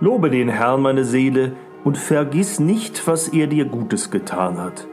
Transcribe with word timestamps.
Lobe 0.00 0.30
den 0.30 0.48
Herrn, 0.48 0.80
meine 0.80 1.04
Seele, 1.04 1.52
und 1.84 1.98
vergiss 1.98 2.58
nicht, 2.58 3.06
was 3.06 3.28
er 3.28 3.46
dir 3.46 3.66
Gutes 3.66 4.10
getan 4.10 4.58
hat. 4.58 4.86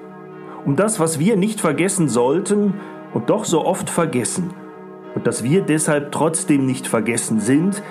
Um 0.65 0.75
das, 0.75 0.99
was 0.99 1.17
wir 1.17 1.37
nicht 1.37 1.61
vergessen 1.61 2.09
sollten 2.09 2.73
und 3.13 3.29
doch 3.29 3.45
so 3.45 3.65
oft 3.65 3.89
vergessen, 3.89 4.51
und 5.15 5.25
dass 5.25 5.43
wir 5.43 5.61
deshalb 5.61 6.11
trotzdem 6.11 6.65
nicht 6.65 6.87
vergessen 6.87 7.39
sind, 7.39 7.81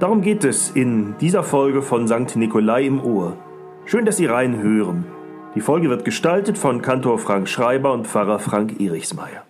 darum 0.00 0.20
geht 0.20 0.44
es 0.44 0.70
in 0.70 1.14
dieser 1.20 1.42
Folge 1.42 1.80
von 1.80 2.06
St. 2.08 2.36
Nikolai 2.36 2.84
im 2.84 3.02
Ohr. 3.02 3.38
Schön, 3.86 4.04
dass 4.04 4.18
Sie 4.18 4.26
reinhören. 4.26 5.06
Die 5.54 5.60
Folge 5.60 5.88
wird 5.88 6.04
gestaltet 6.04 6.58
von 6.58 6.82
Kantor 6.82 7.18
Frank 7.18 7.48
Schreiber 7.48 7.92
und 7.92 8.06
Pfarrer 8.06 8.38
Frank 8.38 8.80
Erichsmeier. 8.80 9.44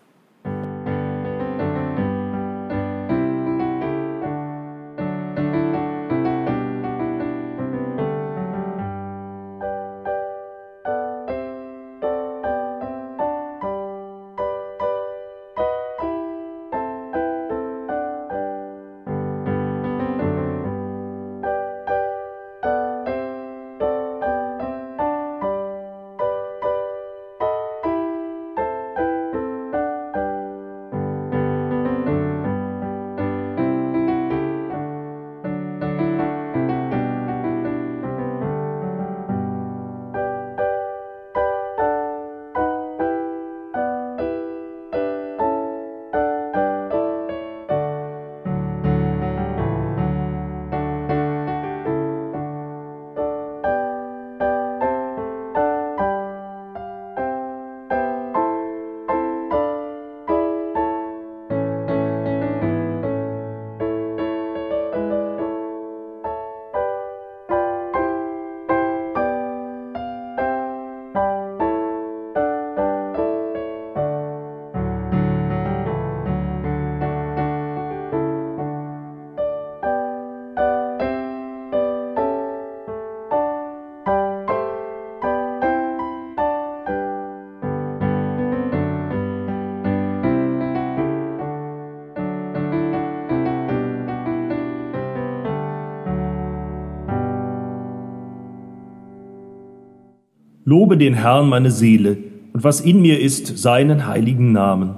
Lobe 100.66 100.96
den 100.96 101.12
Herrn 101.12 101.50
meine 101.50 101.70
Seele 101.70 102.16
und 102.54 102.64
was 102.64 102.80
in 102.80 103.02
mir 103.02 103.20
ist, 103.20 103.58
seinen 103.58 104.06
heiligen 104.06 104.52
Namen. 104.52 104.94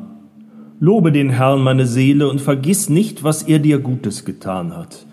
Lobe 0.79 1.11
den 1.11 1.31
Herrn 1.31 1.61
meine 1.61 1.87
Seele 1.87 2.29
und 2.29 2.41
vergiss 2.41 2.89
nicht, 2.89 3.25
was 3.25 3.43
er 3.43 3.59
dir 3.59 3.81
Gutes 3.81 4.25
getan 4.25 4.77
hat, 4.77 5.07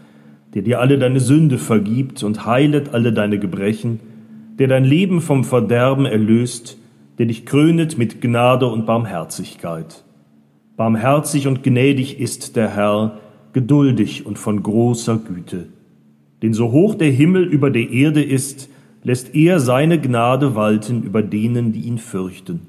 der 0.53 0.61
dir 0.61 0.79
alle 0.79 0.99
deine 0.99 1.19
Sünde 1.19 1.57
vergibt 1.57 2.21
und 2.21 2.45
heilet 2.45 2.93
alle 2.93 3.13
deine 3.13 3.39
Gebrechen, 3.39 3.99
der 4.59 4.67
dein 4.67 4.83
Leben 4.83 5.21
vom 5.21 5.43
Verderben 5.43 6.05
erlöst, 6.05 6.77
der 7.17 7.25
dich 7.25 7.47
krönet 7.47 7.97
mit 7.97 8.21
Gnade 8.21 8.67
und 8.67 8.85
Barmherzigkeit. 8.85 10.03
Barmherzig 10.77 11.47
und 11.47 11.63
gnädig 11.63 12.19
ist 12.19 12.55
der 12.55 12.75
Herr, 12.75 13.17
geduldig 13.53 14.27
und 14.27 14.37
von 14.37 14.61
großer 14.61 15.17
Güte. 15.17 15.69
Denn 16.43 16.53
so 16.53 16.71
hoch 16.71 16.93
der 16.93 17.09
Himmel 17.09 17.43
über 17.43 17.71
der 17.71 17.89
Erde 17.89 18.21
ist, 18.21 18.69
lässt 19.03 19.35
er 19.35 19.59
seine 19.59 19.99
Gnade 19.99 20.55
walten 20.55 21.03
über 21.03 21.21
denen, 21.21 21.73
die 21.73 21.81
ihn 21.81 21.97
fürchten. 21.97 22.67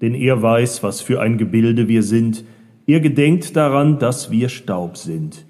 Denn 0.00 0.14
er 0.14 0.40
weiß, 0.40 0.82
was 0.82 1.00
für 1.00 1.20
ein 1.20 1.36
Gebilde 1.36 1.88
wir 1.88 2.02
sind, 2.02 2.44
er 2.86 3.00
gedenkt 3.00 3.56
daran, 3.56 3.98
dass 3.98 4.30
wir 4.30 4.48
Staub 4.48 4.96
sind. 4.96 5.44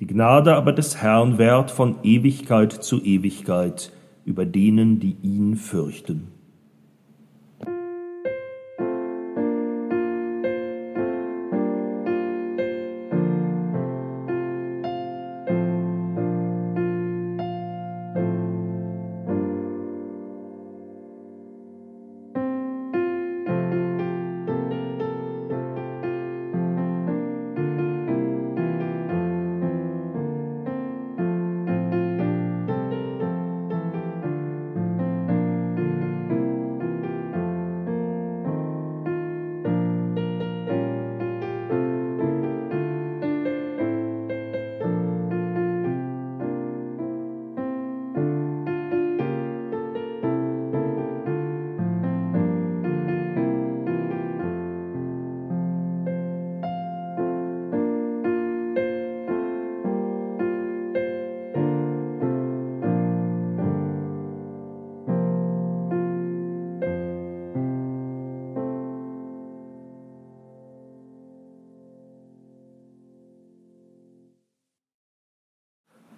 Die 0.00 0.06
Gnade 0.06 0.54
aber 0.54 0.72
des 0.72 0.96
Herrn 0.96 1.38
währt 1.38 1.70
von 1.70 1.96
Ewigkeit 2.02 2.72
zu 2.72 3.02
Ewigkeit 3.02 3.92
über 4.24 4.46
denen, 4.46 5.00
die 5.00 5.16
ihn 5.22 5.56
fürchten. 5.56 6.28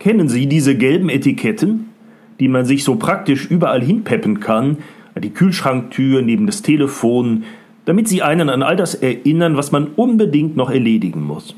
Kennen 0.06 0.28
Sie 0.28 0.46
diese 0.46 0.76
gelben 0.76 1.08
Etiketten, 1.08 1.86
die 2.38 2.46
man 2.46 2.64
sich 2.64 2.84
so 2.84 2.94
praktisch 2.94 3.50
überall 3.50 3.82
hinpeppen 3.82 4.38
kann, 4.38 4.76
an 5.16 5.22
die 5.22 5.30
Kühlschranktür, 5.30 6.22
neben 6.22 6.46
das 6.46 6.62
Telefon, 6.62 7.42
damit 7.86 8.06
sie 8.06 8.22
einen 8.22 8.48
an 8.48 8.62
all 8.62 8.76
das 8.76 8.94
erinnern, 8.94 9.56
was 9.56 9.72
man 9.72 9.88
unbedingt 9.96 10.56
noch 10.56 10.70
erledigen 10.70 11.24
muss? 11.24 11.56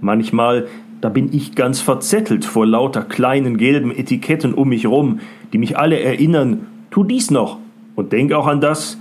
Manchmal, 0.00 0.68
da 1.00 1.08
bin 1.08 1.30
ich 1.32 1.56
ganz 1.56 1.80
verzettelt 1.80 2.44
vor 2.44 2.64
lauter 2.64 3.02
kleinen 3.02 3.56
gelben 3.56 3.90
Etiketten 3.90 4.54
um 4.54 4.68
mich 4.68 4.86
rum, 4.86 5.18
die 5.52 5.58
mich 5.58 5.76
alle 5.76 5.98
erinnern, 5.98 6.60
tu 6.92 7.02
dies 7.02 7.32
noch 7.32 7.58
und 7.96 8.12
denk 8.12 8.32
auch 8.32 8.46
an 8.46 8.60
das 8.60 9.00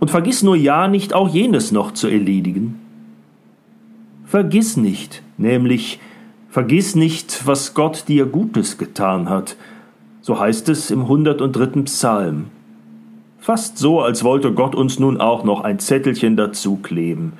und 0.00 0.10
vergiss 0.10 0.42
nur 0.42 0.56
ja 0.56 0.88
nicht 0.88 1.12
auch 1.12 1.28
jenes 1.28 1.72
noch 1.72 1.92
zu 1.92 2.08
erledigen. 2.08 2.80
Vergiss 4.24 4.78
nicht, 4.78 5.22
nämlich 5.36 6.00
Vergiss 6.52 6.94
nicht, 6.94 7.46
was 7.46 7.72
Gott 7.72 8.08
dir 8.08 8.26
Gutes 8.26 8.76
getan 8.76 9.30
hat. 9.30 9.56
So 10.20 10.38
heißt 10.38 10.68
es 10.68 10.90
im 10.90 11.00
103. 11.00 11.80
Psalm. 11.84 12.48
Fast 13.38 13.78
so, 13.78 14.02
als 14.02 14.22
wollte 14.22 14.52
Gott 14.52 14.74
uns 14.74 14.98
nun 14.98 15.18
auch 15.18 15.44
noch 15.44 15.62
ein 15.62 15.78
Zettelchen 15.78 16.36
dazu 16.36 16.76
kleben. 16.76 17.32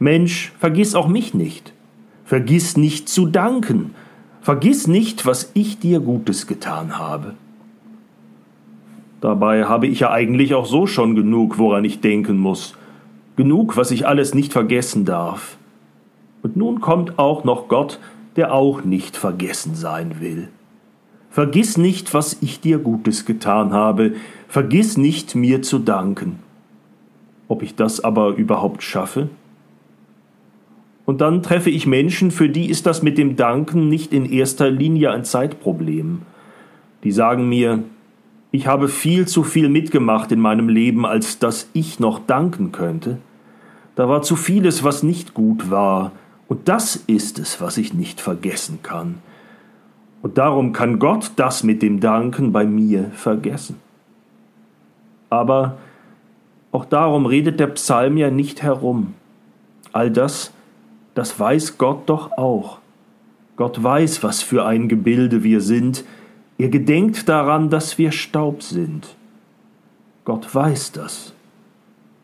Mensch, 0.00 0.52
vergiss 0.58 0.96
auch 0.96 1.06
mich 1.06 1.32
nicht. 1.32 1.72
Vergiss 2.24 2.76
nicht 2.76 3.08
zu 3.08 3.26
danken. 3.26 3.94
Vergiss 4.40 4.88
nicht, 4.88 5.26
was 5.26 5.52
ich 5.54 5.78
dir 5.78 6.00
Gutes 6.00 6.48
getan 6.48 6.98
habe. 6.98 7.34
Dabei 9.20 9.66
habe 9.66 9.86
ich 9.86 10.00
ja 10.00 10.10
eigentlich 10.10 10.54
auch 10.54 10.66
so 10.66 10.88
schon 10.88 11.14
genug, 11.14 11.58
woran 11.58 11.84
ich 11.84 12.00
denken 12.00 12.36
muss. 12.36 12.74
Genug, 13.36 13.76
was 13.76 13.92
ich 13.92 14.08
alles 14.08 14.34
nicht 14.34 14.52
vergessen 14.52 15.04
darf. 15.04 15.56
Und 16.42 16.56
nun 16.56 16.80
kommt 16.80 17.16
auch 17.20 17.44
noch 17.44 17.68
Gott 17.68 18.00
der 18.36 18.52
auch 18.52 18.84
nicht 18.84 19.16
vergessen 19.16 19.74
sein 19.74 20.20
will. 20.20 20.48
Vergiss 21.30 21.76
nicht, 21.76 22.14
was 22.14 22.38
ich 22.40 22.60
dir 22.60 22.78
Gutes 22.78 23.26
getan 23.26 23.72
habe, 23.72 24.14
vergiss 24.48 24.96
nicht, 24.96 25.34
mir 25.34 25.62
zu 25.62 25.78
danken. 25.78 26.38
Ob 27.48 27.62
ich 27.62 27.74
das 27.74 28.02
aber 28.02 28.36
überhaupt 28.36 28.82
schaffe? 28.82 29.28
Und 31.04 31.20
dann 31.20 31.42
treffe 31.42 31.70
ich 31.70 31.86
Menschen, 31.86 32.30
für 32.30 32.48
die 32.48 32.68
ist 32.68 32.86
das 32.86 33.02
mit 33.02 33.16
dem 33.16 33.36
Danken 33.36 33.88
nicht 33.88 34.12
in 34.12 34.24
erster 34.24 34.70
Linie 34.70 35.12
ein 35.12 35.24
Zeitproblem. 35.24 36.22
Die 37.04 37.12
sagen 37.12 37.48
mir, 37.48 37.84
ich 38.50 38.66
habe 38.66 38.88
viel 38.88 39.28
zu 39.28 39.44
viel 39.44 39.68
mitgemacht 39.68 40.32
in 40.32 40.40
meinem 40.40 40.68
Leben, 40.68 41.06
als 41.06 41.38
dass 41.38 41.68
ich 41.74 42.00
noch 42.00 42.18
danken 42.18 42.72
könnte. 42.72 43.18
Da 43.94 44.08
war 44.08 44.22
zu 44.22 44.36
vieles, 44.36 44.82
was 44.82 45.02
nicht 45.02 45.34
gut 45.34 45.70
war, 45.70 46.12
und 46.48 46.68
das 46.68 46.96
ist 46.96 47.38
es, 47.38 47.60
was 47.60 47.76
ich 47.76 47.92
nicht 47.94 48.20
vergessen 48.20 48.80
kann. 48.82 49.18
Und 50.22 50.38
darum 50.38 50.72
kann 50.72 50.98
Gott 50.98 51.32
das 51.36 51.62
mit 51.62 51.82
dem 51.82 52.00
Danken 52.00 52.52
bei 52.52 52.64
mir 52.64 53.10
vergessen. 53.12 53.76
Aber 55.28 55.78
auch 56.72 56.84
darum 56.84 57.26
redet 57.26 57.60
der 57.60 57.68
Psalm 57.68 58.16
ja 58.16 58.30
nicht 58.30 58.62
herum. 58.62 59.14
All 59.92 60.10
das, 60.10 60.52
das 61.14 61.38
weiß 61.38 61.78
Gott 61.78 62.08
doch 62.08 62.32
auch. 62.32 62.78
Gott 63.56 63.82
weiß, 63.82 64.22
was 64.22 64.42
für 64.42 64.66
ein 64.66 64.88
Gebilde 64.88 65.42
wir 65.42 65.60
sind. 65.60 66.04
Er 66.58 66.68
gedenkt 66.68 67.28
daran, 67.28 67.70
dass 67.70 67.98
wir 67.98 68.12
Staub 68.12 68.62
sind. 68.62 69.16
Gott 70.24 70.54
weiß 70.54 70.92
das. 70.92 71.32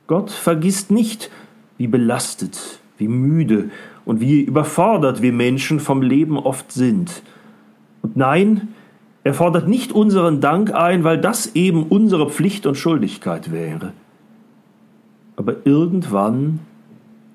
Gott 0.07 0.31
vergisst 0.31 0.91
nicht, 0.91 1.31
wie 1.79 1.87
belastet, 1.87 2.81
wie 2.99 3.09
müde 3.09 3.71
und 4.05 4.21
wie 4.21 4.41
überfordert 4.41 5.23
wir 5.23 5.33
Menschen 5.33 5.81
vom 5.81 6.03
Leben 6.03 6.39
oft 6.39 6.73
sind. 6.73 7.23
Und 8.03 8.17
nein, 8.17 8.69
er 9.25 9.35
fordert 9.35 9.69
nicht 9.69 9.93
unseren 9.93 10.41
Dank 10.41 10.75
ein, 10.75 11.05
weil 11.05 11.21
das 11.21 11.55
eben 11.55 11.85
unsere 11.85 12.29
Pflicht 12.29 12.67
und 12.67 12.77
Schuldigkeit 12.77 13.53
wäre. 13.53 13.93
Aber 15.37 15.55
irgendwann 15.65 16.61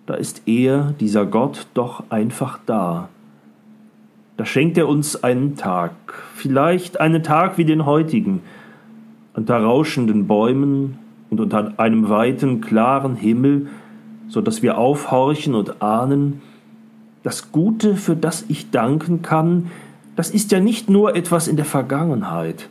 da 0.08 0.14
ist 0.14 0.44
er, 0.46 0.94
dieser 1.02 1.26
Gott, 1.26 1.68
doch 1.74 2.06
einfach 2.10 2.60
da. 2.66 3.10
Da 4.38 4.46
schenkt 4.46 4.78
er 4.78 4.88
uns 4.88 5.22
einen 5.22 5.58
Tag, 5.58 5.92
vielleicht 6.34 7.02
einen 7.02 7.24
Tag 7.24 7.58
wie 7.58 7.66
den 7.66 7.86
heutigen, 7.86 8.42
unter 9.34 9.58
rauschenden 9.58 10.26
Bäumen 10.26 10.98
und 11.30 11.42
unter 11.42 11.74
einem 11.78 12.08
weiten, 12.08 12.62
klaren 12.62 13.18
Himmel, 13.18 13.68
so 14.30 14.40
dass 14.40 14.62
wir 14.62 14.78
aufhorchen 14.78 15.54
und 15.56 15.82
ahnen, 15.82 16.42
das 17.28 17.52
Gute, 17.52 17.98
für 17.98 18.16
das 18.16 18.46
ich 18.48 18.72
danken 18.72 19.22
kann, 19.22 19.70
das 20.16 20.30
ist 20.30 20.54
ja 20.54 20.62
nicht 20.62 20.90
nur 20.90 21.14
etwas 21.14 21.50
in 21.50 21.58
der 21.58 21.66
Vergangenheit, 21.66 22.70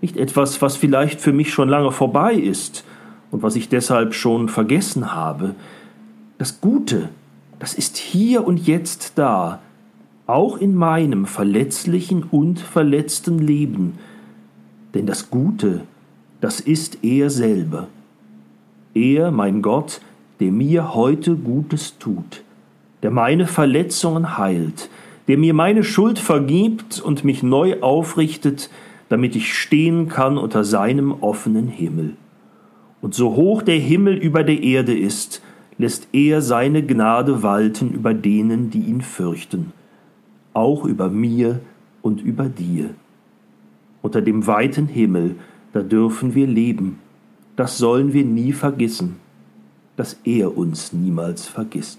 nicht 0.00 0.16
etwas, 0.16 0.60
was 0.60 0.74
vielleicht 0.74 1.20
für 1.20 1.32
mich 1.32 1.54
schon 1.54 1.68
lange 1.68 1.92
vorbei 1.92 2.34
ist 2.34 2.84
und 3.30 3.44
was 3.44 3.54
ich 3.54 3.68
deshalb 3.68 4.14
schon 4.14 4.48
vergessen 4.48 5.14
habe, 5.14 5.54
das 6.36 6.60
Gute, 6.60 7.10
das 7.60 7.74
ist 7.74 7.96
hier 7.96 8.44
und 8.44 8.66
jetzt 8.66 9.12
da, 9.18 9.60
auch 10.26 10.56
in 10.56 10.74
meinem 10.74 11.24
verletzlichen 11.24 12.24
und 12.24 12.58
verletzten 12.58 13.38
Leben. 13.38 14.00
Denn 14.94 15.06
das 15.06 15.30
Gute, 15.30 15.82
das 16.40 16.58
ist 16.58 17.04
er 17.04 17.30
selber. 17.30 17.86
Er, 18.94 19.30
mein 19.30 19.62
Gott, 19.62 20.00
der 20.40 20.50
mir 20.50 20.92
heute 20.92 21.36
Gutes 21.36 21.98
tut, 22.00 22.42
der 23.02 23.10
meine 23.10 23.46
Verletzungen 23.46 24.38
heilt, 24.38 24.88
der 25.28 25.38
mir 25.38 25.54
meine 25.54 25.84
Schuld 25.84 26.18
vergibt 26.18 27.00
und 27.00 27.24
mich 27.24 27.42
neu 27.42 27.80
aufrichtet, 27.80 28.70
damit 29.08 29.36
ich 29.36 29.54
stehen 29.54 30.08
kann 30.08 30.38
unter 30.38 30.64
seinem 30.64 31.12
offenen 31.12 31.68
Himmel. 31.68 32.16
Und 33.00 33.14
so 33.14 33.34
hoch 33.34 33.62
der 33.62 33.78
Himmel 33.78 34.16
über 34.16 34.44
der 34.44 34.62
Erde 34.62 34.96
ist, 34.96 35.42
lässt 35.78 36.08
er 36.12 36.40
seine 36.42 36.84
Gnade 36.84 37.42
walten 37.42 37.90
über 37.92 38.14
denen, 38.14 38.70
die 38.70 38.80
ihn 38.80 39.00
fürchten, 39.00 39.72
auch 40.52 40.84
über 40.84 41.08
mir 41.08 41.60
und 42.02 42.20
über 42.20 42.44
dir. 42.44 42.90
Unter 44.00 44.20
dem 44.20 44.46
weiten 44.46 44.86
Himmel, 44.86 45.36
da 45.72 45.82
dürfen 45.82 46.34
wir 46.34 46.46
leben, 46.46 46.98
das 47.56 47.78
sollen 47.78 48.12
wir 48.12 48.24
nie 48.24 48.52
vergessen, 48.52 49.16
dass 49.96 50.18
er 50.24 50.56
uns 50.56 50.92
niemals 50.92 51.46
vergisst. 51.46 51.98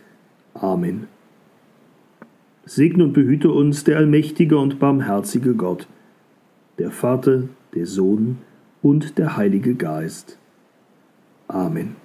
Amen. 0.61 1.07
Segne 2.65 3.05
und 3.05 3.13
behüte 3.13 3.49
uns 3.49 3.83
der 3.83 3.97
allmächtige 3.97 4.59
und 4.59 4.79
barmherzige 4.79 5.55
Gott, 5.55 5.87
der 6.77 6.91
Vater, 6.91 7.49
der 7.73 7.87
Sohn 7.87 8.37
und 8.83 9.17
der 9.17 9.37
Heilige 9.37 9.73
Geist. 9.73 10.37
Amen. 11.47 11.95